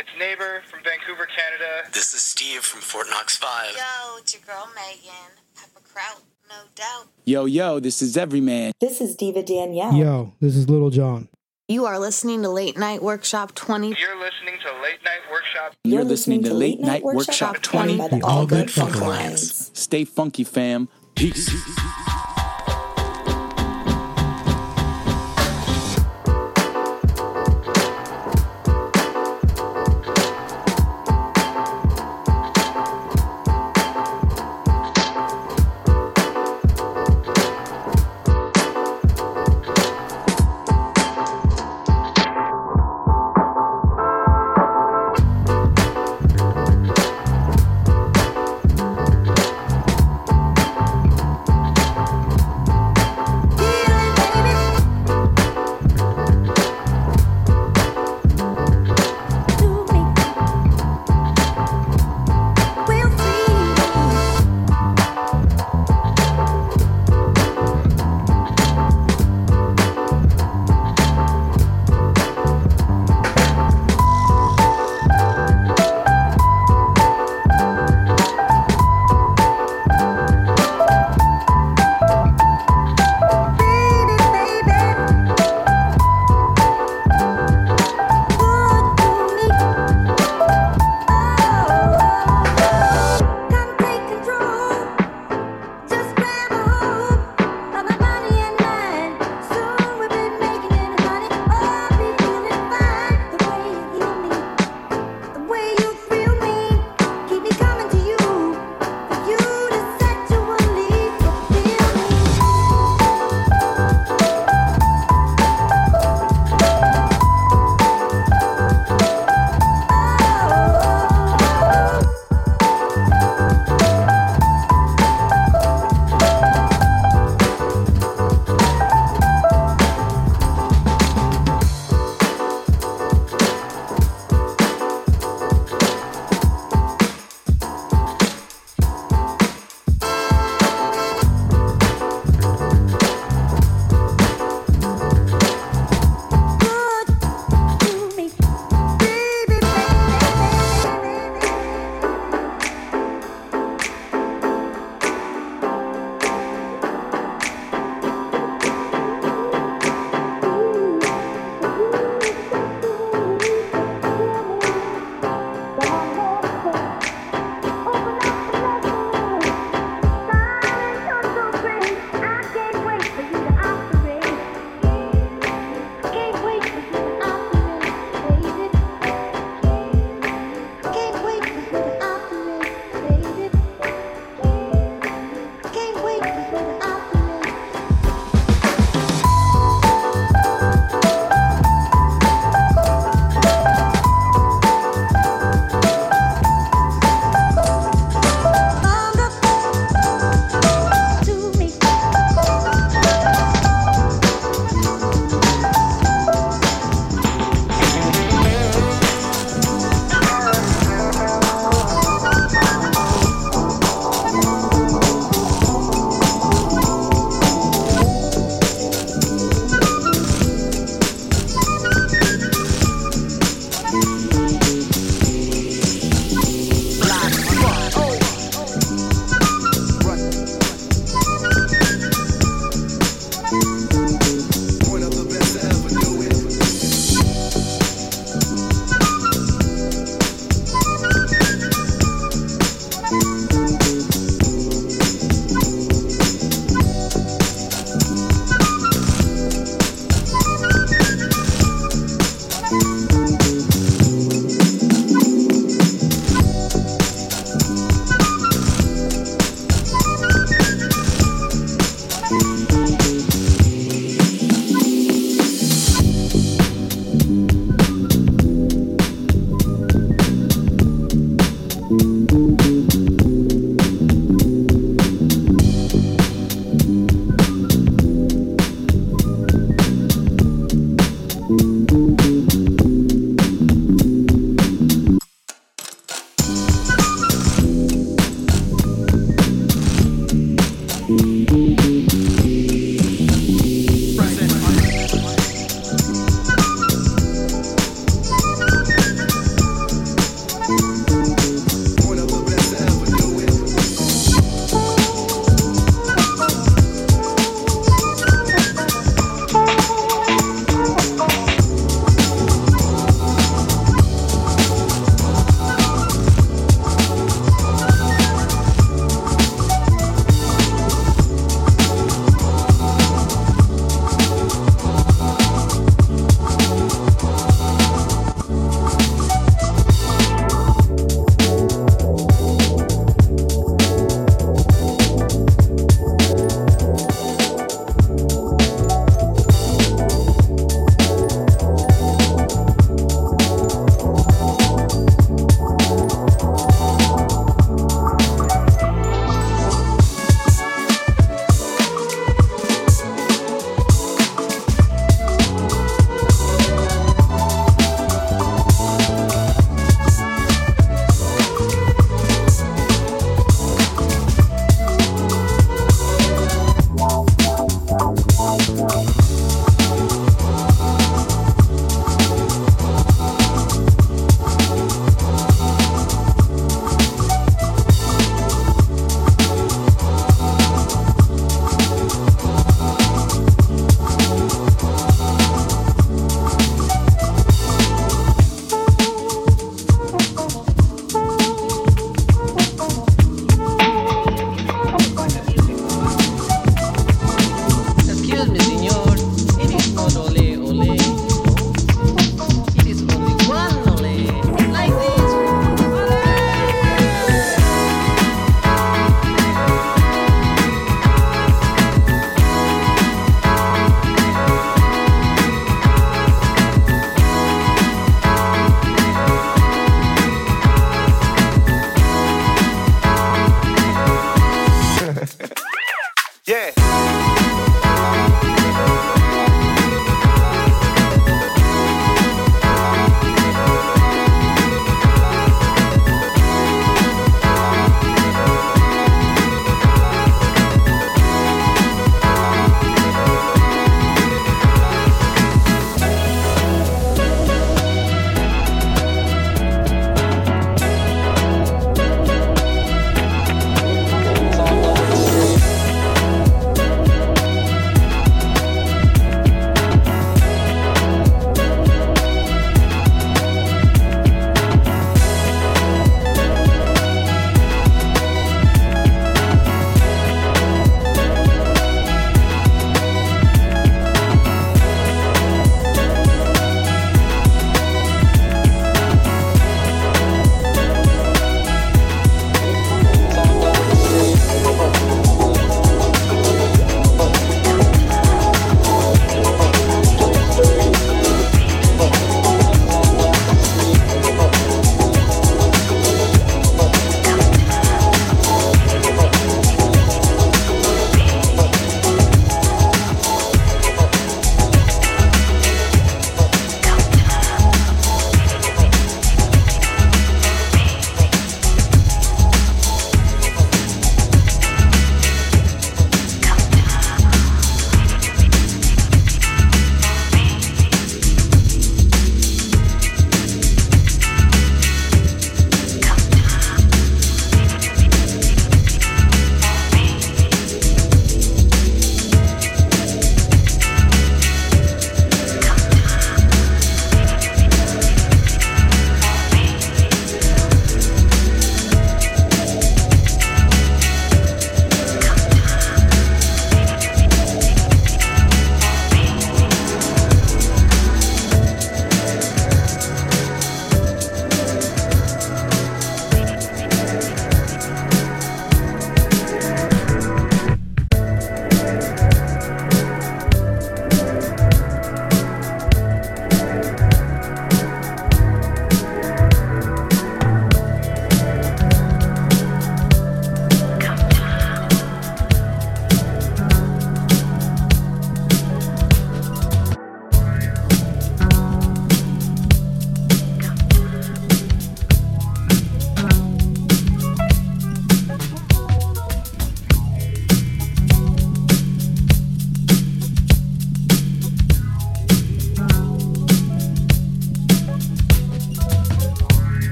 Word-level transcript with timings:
It's 0.00 0.08
Neighbor 0.18 0.62
from 0.64 0.82
Vancouver, 0.82 1.26
Canada. 1.26 1.86
This 1.92 2.14
is 2.14 2.22
Steve 2.22 2.62
from 2.62 2.80
Fort 2.80 3.08
Knox 3.10 3.36
5. 3.36 3.72
Yo, 3.76 4.16
it's 4.16 4.32
your 4.32 4.40
girl 4.46 4.66
Megan. 4.74 5.12
Pepper 5.54 5.86
Kraut, 5.92 6.22
no 6.48 6.54
doubt. 6.74 7.08
Yo, 7.26 7.44
yo, 7.44 7.80
this 7.80 8.00
is 8.00 8.16
Everyman. 8.16 8.72
This 8.80 9.02
is 9.02 9.14
Diva 9.14 9.42
Danielle. 9.42 9.92
Yo, 9.92 10.32
this 10.40 10.56
is 10.56 10.70
Little 10.70 10.88
John. 10.88 11.28
You 11.68 11.84
are 11.84 11.98
listening 11.98 12.40
to 12.40 12.48
Late 12.48 12.78
Night 12.78 13.02
Workshop 13.02 13.54
20. 13.54 13.88
You're 13.88 14.18
listening 14.18 14.58
to 14.64 14.82
Late 14.82 15.04
Night 15.04 15.20
Workshop. 15.30 15.74
You're, 15.84 16.04
listening, 16.04 16.44
to 16.44 16.54
Late 16.54 16.80
Night 16.80 17.02
Workshop 17.02 17.56
20 17.56 17.98
by 17.98 18.08
the 18.08 18.16
The 18.16 18.22
All 18.24 18.38
All 18.38 18.46
Good 18.46 18.68
Good 18.68 18.70
Funk 18.70 18.92
Funk 18.92 19.04
Alliance. 19.04 19.70
Stay 19.74 20.06
funky, 20.06 20.44
fam. 20.44 20.88
Peace. 21.14 21.50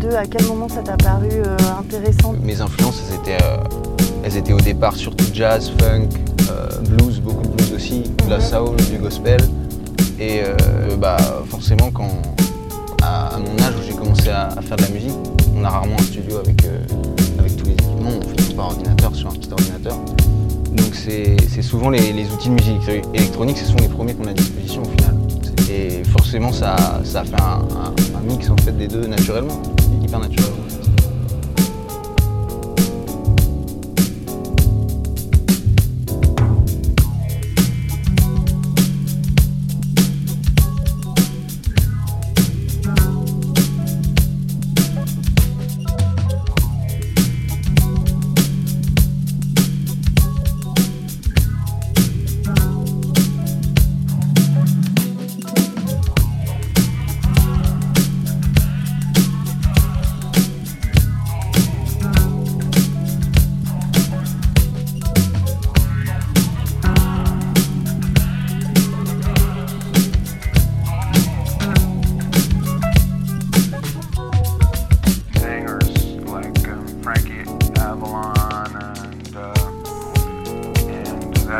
deux 0.00 0.14
À 0.16 0.24
quel 0.26 0.46
moment 0.46 0.68
ça 0.68 0.82
t'a 0.82 0.96
paru 0.96 1.28
euh, 1.30 1.56
intéressant? 1.78 2.34
Mes 2.42 2.60
influences, 2.60 3.02
elles 3.08 3.16
étaient, 3.16 3.44
euh, 3.44 3.56
elles 4.24 4.36
étaient 4.36 4.52
au 4.52 4.60
départ 4.60 4.96
surtout 4.96 5.24
jazz, 5.32 5.70
funk, 5.78 6.08
euh, 6.50 6.68
blues, 6.88 7.20
beaucoup 7.20 7.42
de 7.42 7.48
blues 7.52 7.72
aussi, 7.74 8.02
de 8.24 8.30
la 8.30 8.38
Mhm. 8.38 8.42
soul, 8.42 8.76
du 8.90 8.98
gospel. 8.98 9.40
Et 10.18 10.42
bah, 10.98 11.16
forcément, 11.48 11.90
quand, 11.90 12.10
à, 13.02 13.28
à 13.36 13.38
mon 13.38 13.56
âge 13.62 13.74
où 13.78 13.82
j'ai 13.86 13.94
commencé 13.94 14.28
à, 14.28 14.48
à 14.48 14.60
faire 14.60 14.76
de 14.76 14.82
la 14.82 14.88
musique, 14.90 15.16
on 15.56 15.64
a 15.64 15.70
rarement 15.70 15.96
un 15.98 16.02
studio 16.02 16.36
avec, 16.38 16.62
avec 17.38 17.56
tous 17.56 17.64
les 17.66 17.72
équipements, 17.72 18.10
on 18.18 18.28
fait 18.28 18.36
tout 18.36 18.54
par 18.54 18.66
ordinateur, 18.66 19.14
sur 19.14 19.28
un 19.28 19.32
petit 19.32 19.50
ordinateur. 19.50 19.96
Donc 20.74 20.94
c'est 20.94 21.36
c'est 21.48 21.62
souvent 21.62 21.88
les, 21.90 22.12
les 22.12 22.30
outils 22.30 22.48
de 22.50 22.54
musique 22.54 22.88
électronique, 23.14 23.56
ce 23.58 23.64
sont 23.64 23.76
les 23.80 23.88
premiers 23.88 24.14
qu'on 24.14 24.26
a 24.26 24.30
à 24.30 24.34
disposition 24.34 24.82
au 24.82 24.90
final. 24.90 25.14
Et 25.72 26.02
forcément, 26.04 26.52
ça, 26.52 26.76
ça 27.04 27.24
fait 27.24 27.40
un, 27.40 27.62
un- 27.76 28.18
un 28.18 28.20
mix 28.28 28.50
en 28.50 28.56
fait 28.58 28.72
des 28.76 28.88
deux 28.88 29.06
naturellement, 29.06 29.60
hyper 30.10 30.18
naturellement. 30.18 30.59
Singers 30.59 30.59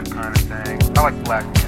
that 0.05 0.13
kind 0.13 0.37
of 0.37 0.43
thing. 0.43 0.99
I 0.99 1.03
like 1.03 1.25
black 1.25 1.60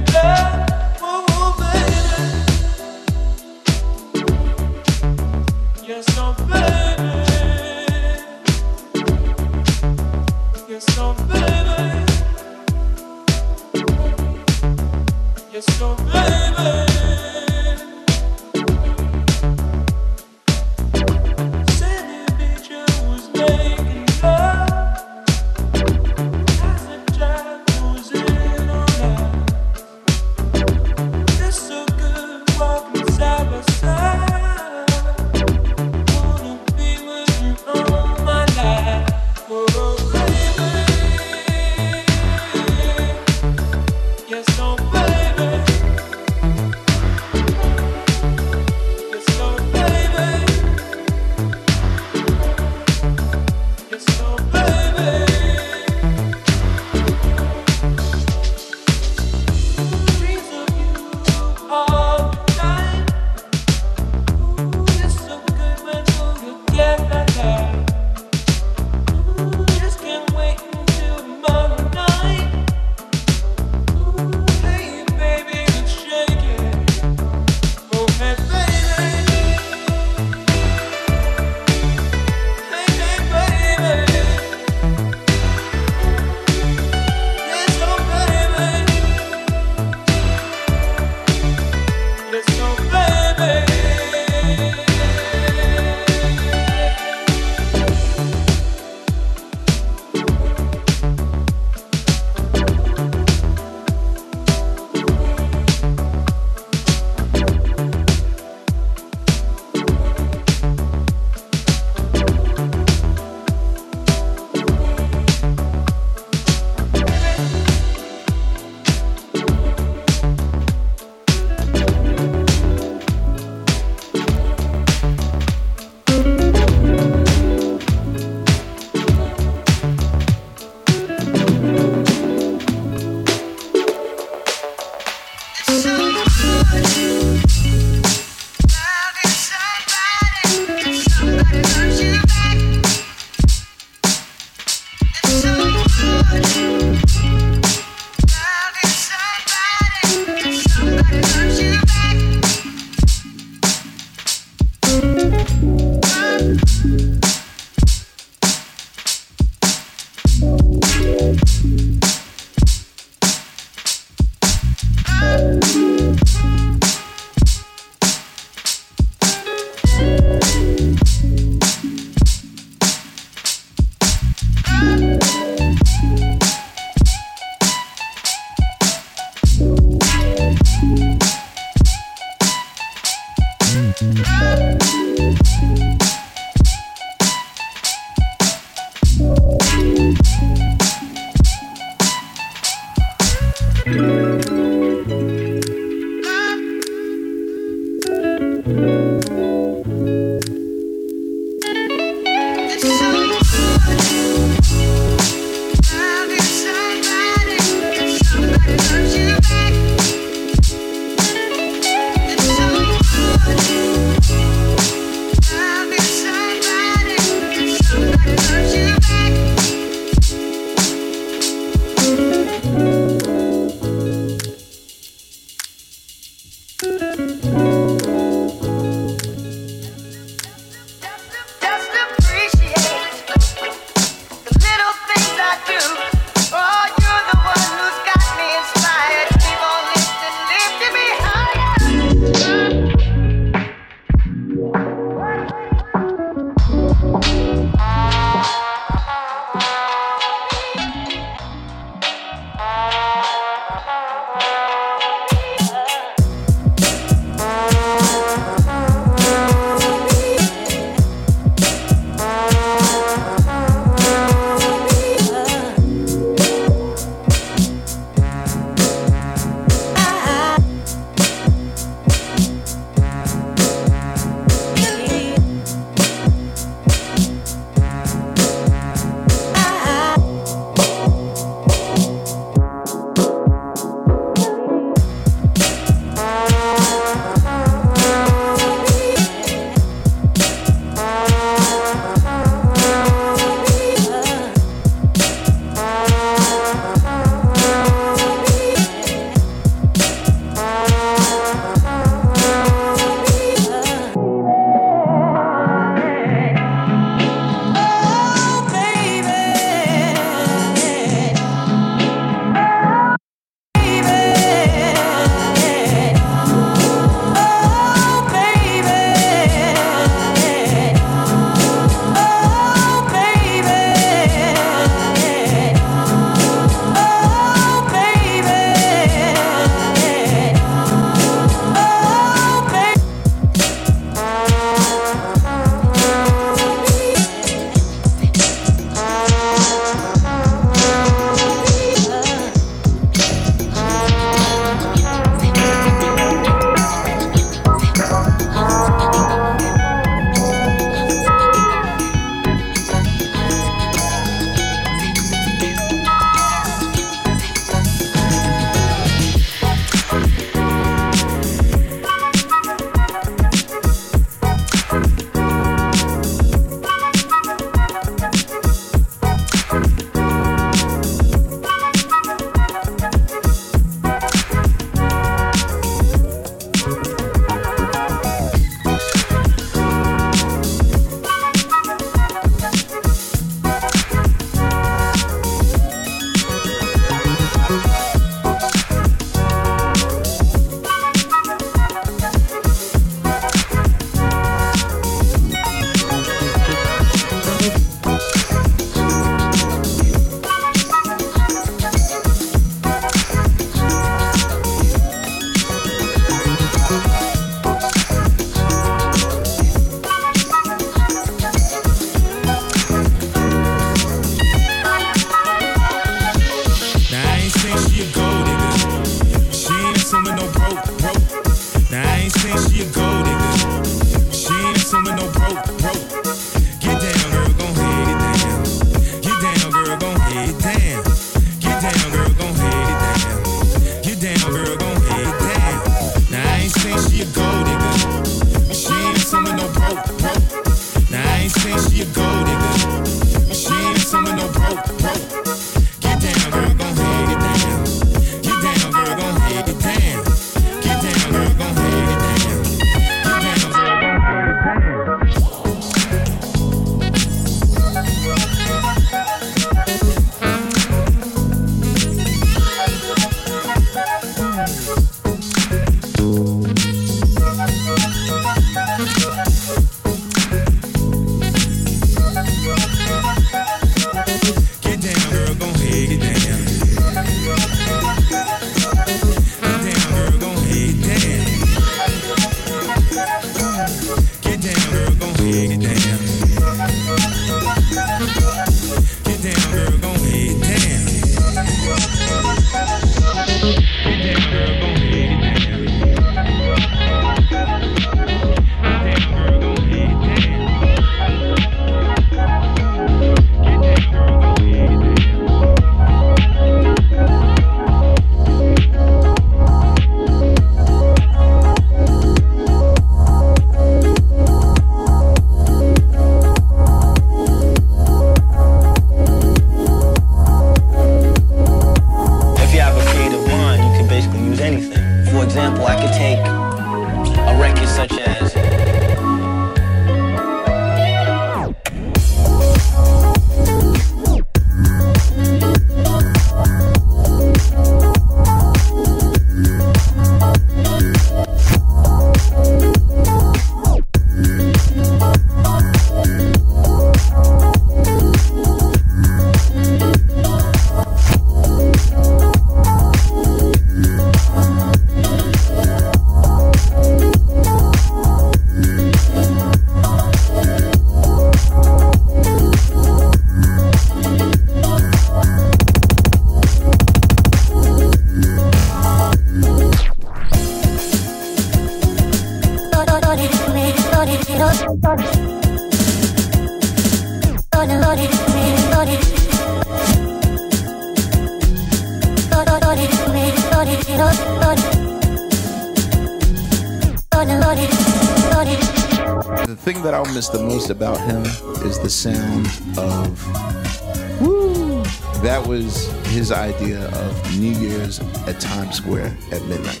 about 590.94 591.18
him 591.20 591.42
is 591.84 591.98
the 591.98 592.08
sound 592.08 592.66
of 592.96 594.40
woo. 594.40 595.02
That 595.42 595.66
was 595.66 596.06
his 596.28 596.52
idea 596.52 597.08
of 597.08 597.58
New 597.58 597.72
Year's 597.72 598.20
at 598.46 598.60
Times 598.60 598.96
Square 598.96 599.36
at 599.50 599.62
midnight. 599.64 600.00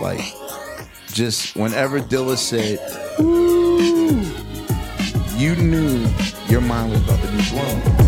Like, 0.00 0.20
just 1.12 1.56
whenever 1.56 2.00
Dilla 2.00 2.38
said, 2.38 2.78
woo, 3.18 4.22
you 5.36 5.56
knew 5.56 6.06
your 6.48 6.62
mind 6.62 6.92
was 6.92 7.02
about 7.04 7.20
to 7.20 7.30
be 7.30 7.50
blown. 7.50 8.07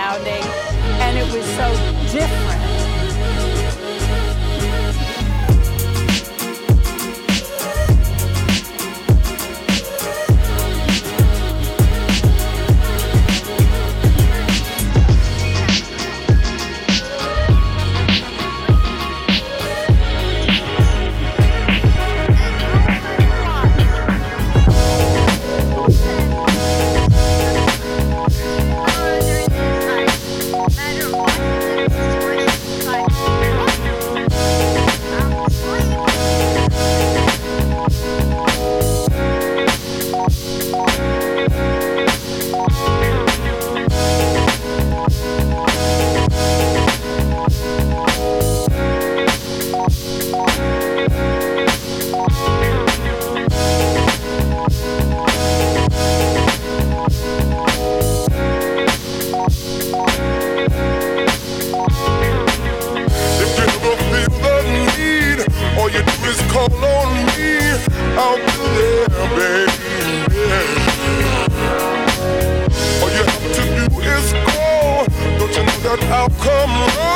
sounding, 0.00 0.42
and 1.02 1.18
it 1.18 1.30
was 1.30 1.44
so 1.56 1.68
different. 2.10 2.69
come 76.28 76.70
on. 76.70 77.09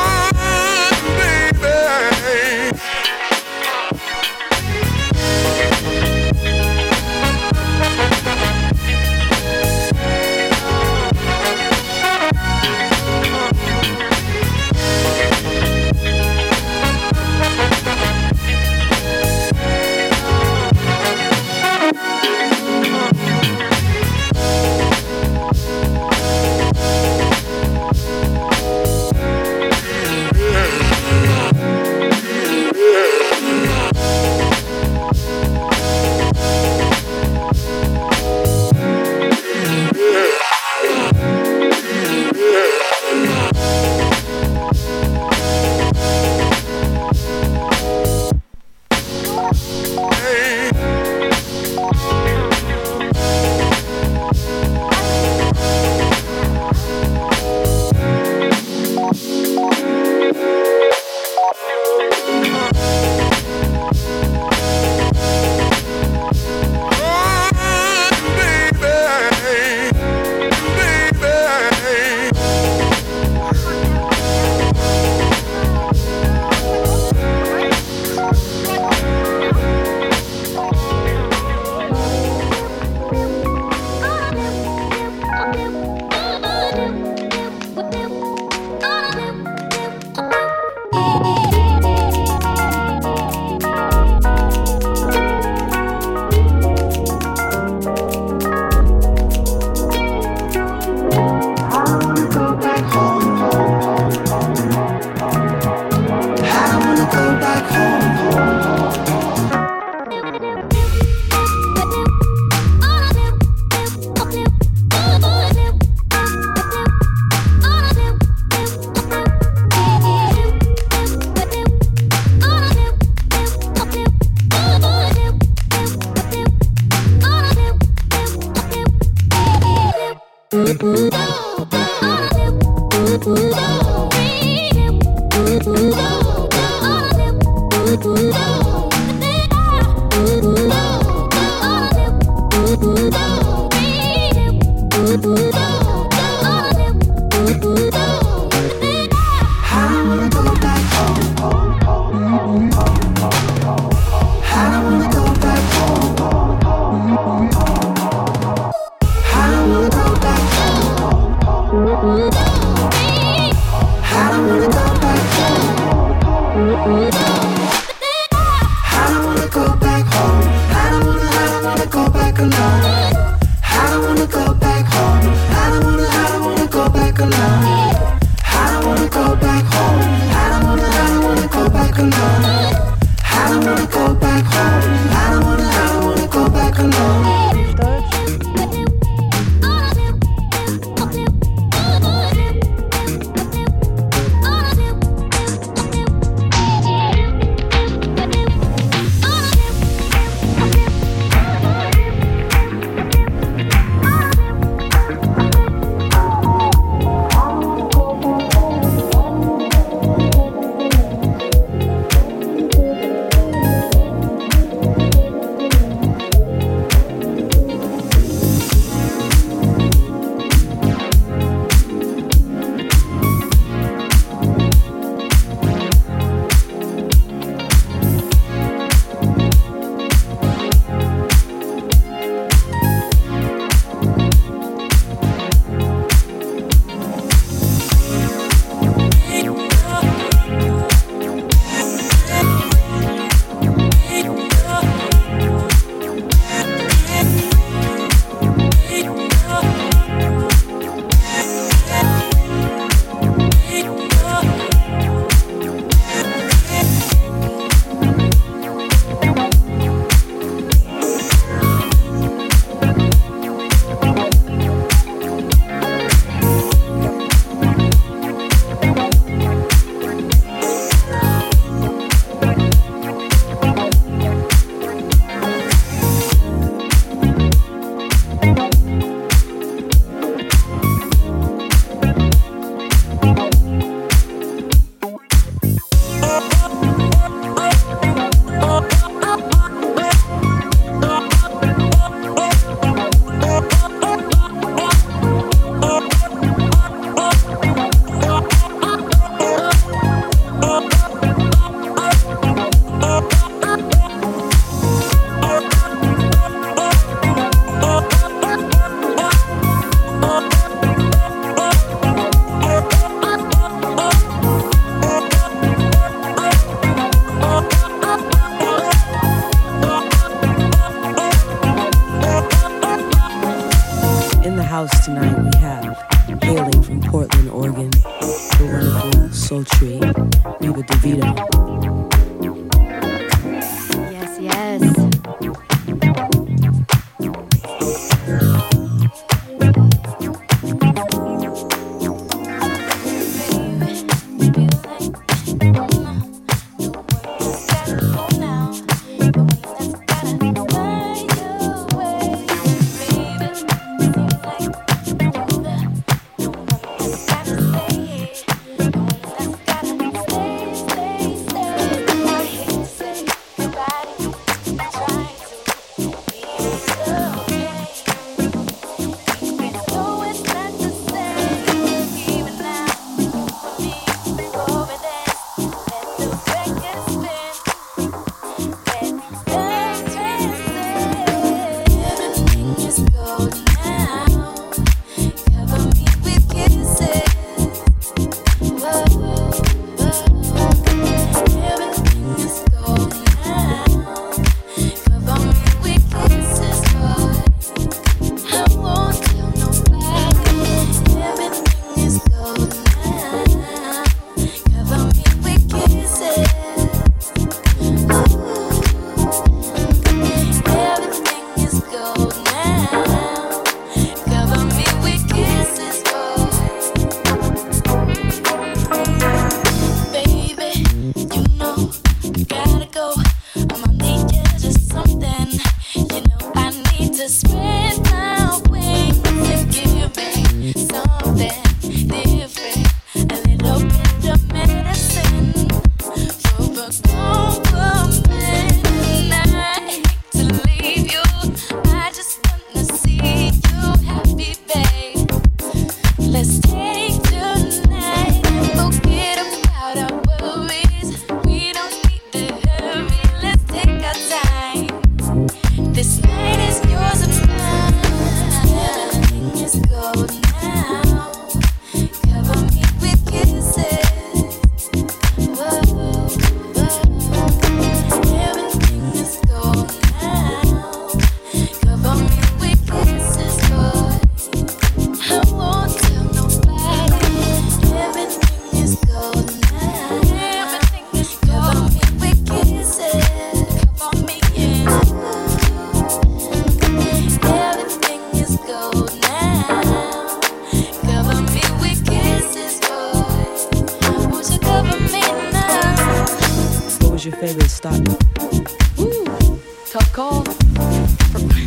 Ooh, 497.84 499.60
tough 499.90 500.12
call. 500.12 500.44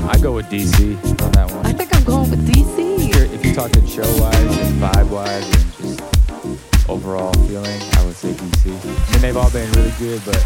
I 0.10 0.18
go 0.22 0.34
with 0.34 0.46
DC 0.46 0.96
on 1.22 1.32
that 1.34 1.52
one. 1.52 1.66
I 1.66 1.74
think 1.74 1.94
I'm 1.94 2.04
going 2.06 2.30
with 2.32 2.48
DC. 2.48 2.98
If 2.98 3.16
you're, 3.16 3.26
if 3.26 3.46
you're 3.46 3.54
talking 3.54 3.86
show 3.86 4.08
wise 4.20 4.58
and 4.58 4.82
vibe 4.82 5.10
wise 5.10 5.44
and 5.44 5.74
just 5.74 6.90
overall 6.90 7.34
feeling, 7.46 7.82
I 7.94 8.06
would 8.06 8.16
say 8.16 8.32
DC. 8.32 9.14
And 9.16 9.22
they've 9.22 9.36
all 9.36 9.52
been 9.52 9.70
really 9.74 9.92
good, 10.00 10.22
but 10.26 10.44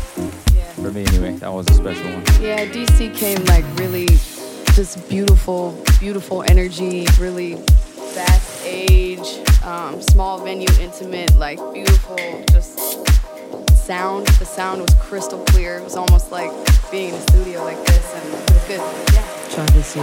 yeah. 0.54 0.64
for 0.74 0.92
me 0.92 1.06
anyway, 1.06 1.36
that 1.38 1.54
was 1.54 1.70
a 1.70 1.74
special 1.76 2.06
one. 2.06 2.24
Yeah, 2.42 2.66
DC 2.66 3.16
came 3.16 3.46
like 3.46 3.64
really 3.78 4.08
just 4.74 5.08
beautiful, 5.10 5.82
beautiful 6.00 6.44
energy, 6.50 7.06
really 7.20 7.56
fast 7.56 8.66
age, 8.66 9.40
um, 9.64 10.02
small 10.02 10.44
venue, 10.44 10.68
intimate, 10.80 11.36
like 11.36 11.60
beautiful, 11.72 12.18
just 12.52 13.11
sound. 13.82 14.28
The 14.28 14.46
sound 14.46 14.82
was 14.82 14.94
crystal 14.96 15.40
clear. 15.46 15.78
It 15.78 15.84
was 15.84 15.96
almost 15.96 16.32
like 16.32 16.52
being 16.92 17.10
in 17.10 17.16
a 17.16 17.22
studio 17.22 17.64
like 17.64 17.84
this, 17.86 18.14
and 18.14 18.34
it 18.34 18.54
was 18.54 18.68
good. 18.68 18.82
Yeah. 19.14 19.24
Traverse 19.50 19.88
City 19.88 20.02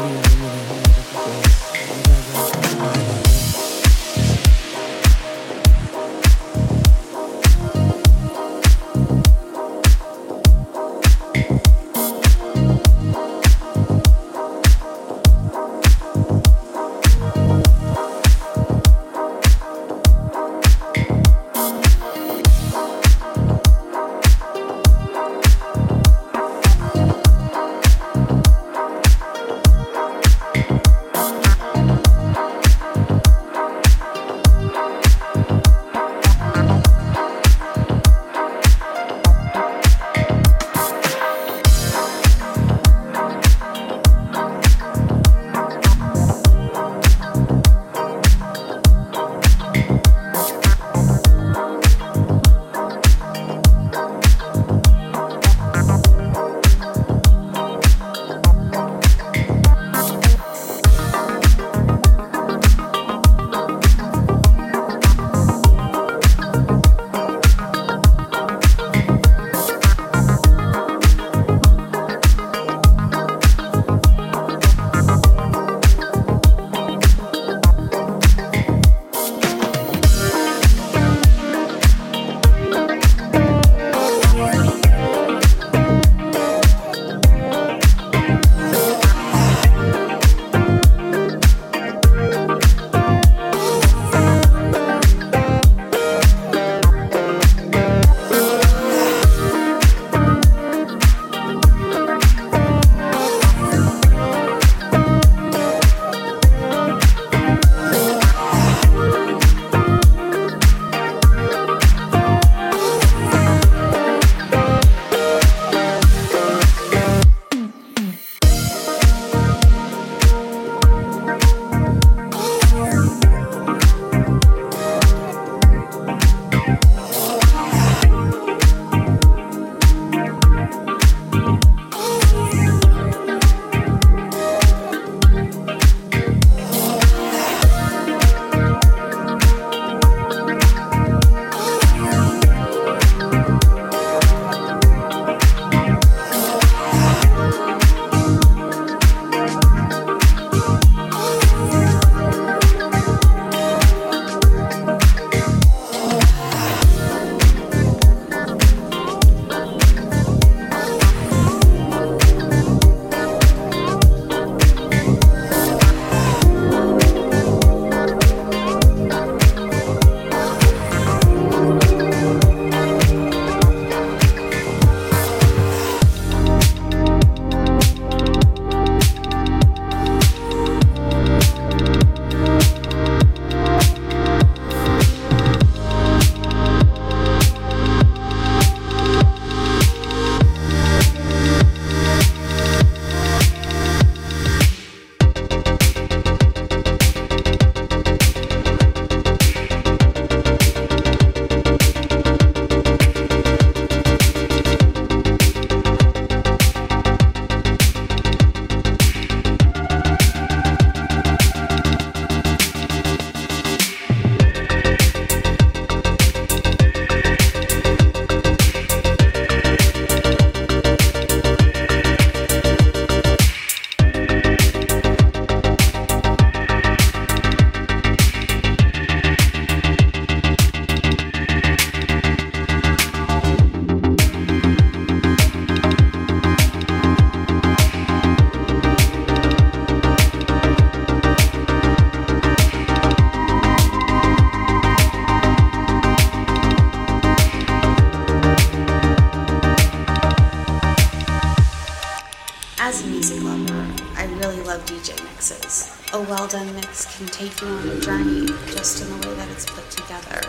well 256.38 256.46
done 256.46 256.72
mix 256.76 257.18
can 257.18 257.26
take 257.26 257.60
you 257.60 257.66
on 257.66 257.88
a 257.88 257.98
journey 257.98 258.46
just 258.70 259.02
in 259.02 259.08
the 259.10 259.26
way 259.26 259.34
that 259.34 259.48
it's 259.48 259.66
put 259.66 259.90
together. 259.90 260.40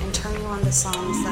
And 0.00 0.14
turn 0.14 0.32
you 0.40 0.46
on 0.46 0.60
to 0.60 0.70
songs 0.70 1.23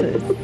impulses 0.00 0.37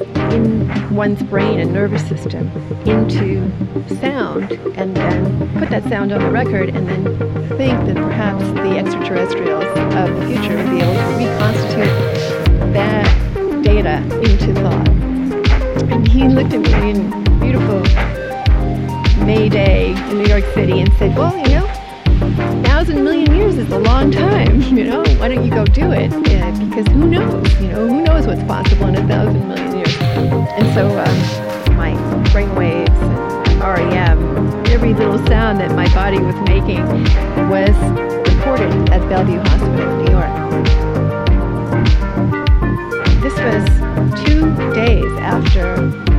after 45.35 45.74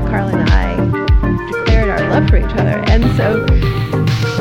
Carl 0.10 0.28
and 0.28 0.50
I 0.50 0.76
declared 1.50 1.90
our 1.90 2.10
love 2.10 2.30
for 2.30 2.36
each 2.36 2.54
other, 2.60 2.84
and 2.92 3.02
so 3.16 3.46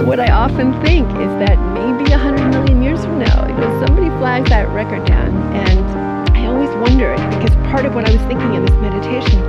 what 0.04 0.18
I 0.18 0.32
often 0.32 0.72
think 0.82 1.06
is 1.10 1.30
that 1.38 1.56
maybe 1.74 2.10
hundred 2.10 2.48
million 2.50 2.82
years 2.82 3.04
from 3.04 3.20
now, 3.20 3.46
you 3.46 3.54
know, 3.54 3.86
somebody 3.86 4.08
flags 4.18 4.48
that 4.48 4.68
record 4.70 5.06
down, 5.06 5.30
and 5.54 6.36
I 6.36 6.46
always 6.46 6.70
wonder 6.90 7.14
because 7.38 7.54
part 7.70 7.86
of 7.86 7.94
what 7.94 8.08
I 8.08 8.12
was 8.12 8.20
thinking 8.22 8.52
in 8.54 8.64
this 8.64 8.74
meditation 8.82 9.40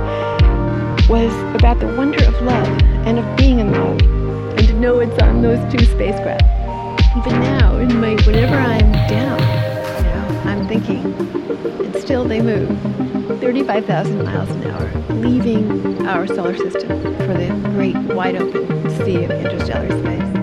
was 1.08 1.34
about 1.56 1.80
the 1.80 1.88
wonder 1.96 2.22
of 2.24 2.40
love 2.42 2.68
and 3.04 3.18
of 3.18 3.36
being 3.36 3.58
in 3.58 3.72
love, 3.72 4.00
and 4.00 4.68
to 4.68 4.74
know 4.74 5.00
it's 5.00 5.20
on 5.20 5.42
those 5.42 5.58
two 5.72 5.84
spacecraft. 5.86 6.44
Even 7.16 7.40
now, 7.40 7.78
in 7.78 8.00
my 8.00 8.14
whenever 8.22 8.54
I'm 8.54 8.92
down, 9.08 9.65
I'm 10.46 10.66
thinking, 10.68 11.04
and 11.84 11.96
still 11.96 12.24
they 12.24 12.40
move 12.40 12.68
35,000 13.40 14.24
miles 14.24 14.50
an 14.50 14.66
hour, 14.70 15.14
leaving 15.14 16.06
our 16.06 16.26
solar 16.26 16.56
system 16.56 17.02
for 17.18 17.34
the 17.34 17.48
great 17.74 17.96
wide 18.14 18.36
open 18.36 18.90
sea 19.04 19.24
of 19.24 19.30
interstellar 19.32 19.90
space. 19.98 20.35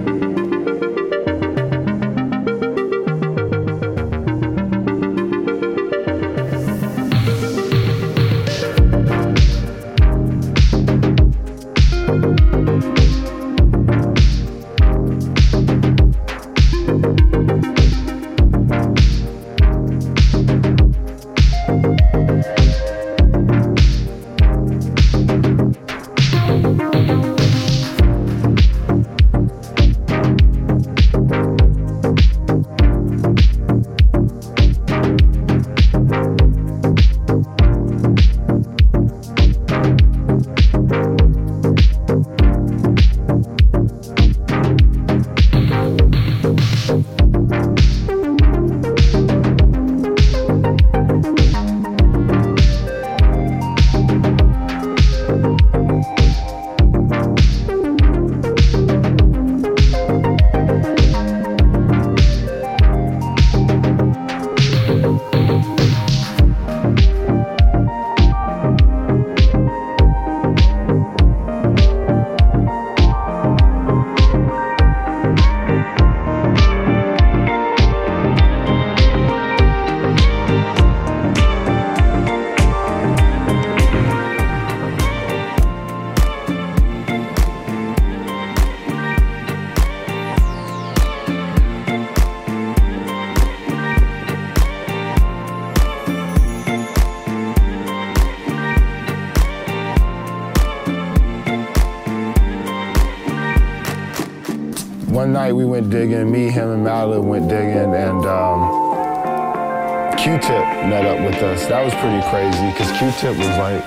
night 105.54 105.58
we 105.58 105.66
went 105.66 105.90
digging. 105.90 106.32
Me, 106.32 106.50
him, 106.50 106.70
and 106.70 106.84
Mallet 106.84 107.24
went 107.24 107.50
digging, 107.50 107.94
and 107.94 108.26
um, 108.26 110.18
Q-Tip 110.18 110.66
met 110.90 111.06
up 111.06 111.20
with 111.20 111.42
us. 111.44 111.66
That 111.68 111.84
was 111.84 111.94
pretty 111.96 112.22
crazy 112.30 112.72
because 112.72 112.90
Q-Tip 112.98 113.38
was 113.38 113.58
like 113.58 113.84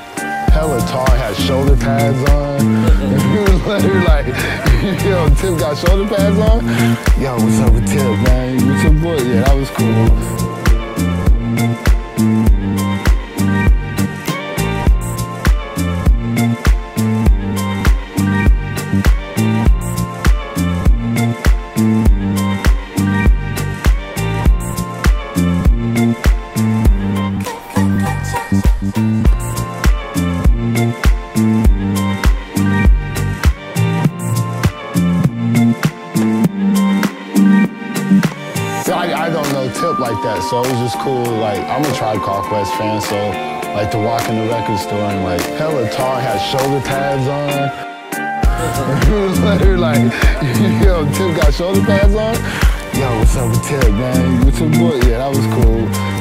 hella 0.51 0.81
tall, 0.89 1.11
had 1.11 1.37
shoulder 1.37 1.77
pads 1.77 2.19
on. 2.31 2.61
You 3.35 3.41
was 3.43 3.67
like, 4.07 4.27
yo, 5.05 5.29
Tip 5.37 5.59
got 5.59 5.77
shoulder 5.77 6.09
pads 6.09 6.39
on. 6.39 6.65
Yo, 7.21 7.35
what's 7.35 7.59
up 7.61 7.73
with 7.75 7.87
Tip, 7.89 8.03
man? 8.25 8.67
What's 8.67 8.83
your 8.85 8.93
boy? 9.03 9.17
Yeah, 9.23 9.43
that 9.43 9.55
was 9.55 9.71
cool. 9.71 10.36
was 40.87 40.95
cool. 41.03 41.25
Like, 41.41 41.59
I'm 41.67 41.85
a 41.85 41.93
Tribe 41.97 42.21
Called 42.21 42.45
Quest 42.45 42.73
fan, 42.75 43.01
so 43.01 43.17
like 43.75 43.91
to 43.91 43.99
walk 43.99 44.29
in 44.29 44.37
the 44.37 44.47
record 44.47 44.79
store 44.79 45.11
and 45.11 45.25
like 45.25 45.41
hella 45.59 45.91
tall, 45.91 46.15
had 46.15 46.39
shoulder 46.39 46.81
pads 46.87 47.27
on. 47.27 47.87
Later, 49.45 49.79
like, 49.89 49.99
yo, 50.85 51.05
Tip 51.13 51.37
got 51.37 51.53
shoulder 51.53 51.81
pads 51.81 52.15
on. 52.15 52.37
Yo, 52.95 53.19
what's 53.19 53.37
up 53.37 53.51
with 53.51 53.65
Tip, 53.67 53.91
man? 53.95 54.45
What's 54.45 54.61
your 54.61 54.71
boy? 54.71 54.95
Yeah, 55.09 55.19
that 55.19 55.31
was 55.35 55.47
cool. 55.59 56.16